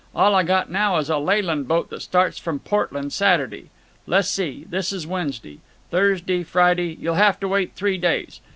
All 0.15 0.33
I 0.33 0.41
got 0.41 0.71
now 0.71 0.97
is 0.97 1.11
a 1.11 1.17
Leyland 1.19 1.67
boat 1.67 1.91
that 1.91 2.01
starts 2.01 2.39
from 2.39 2.57
Portland 2.57 3.13
Saturday. 3.13 3.69
Le's 4.07 4.27
see; 4.27 4.65
this 4.67 4.91
is 4.91 5.05
Wednesday. 5.05 5.59
Thursday, 5.91 6.41
Friday—you'll 6.41 7.13
have 7.13 7.39
to 7.39 7.47
wait 7.47 7.73
three 7.75 7.99
days. 7.99 8.41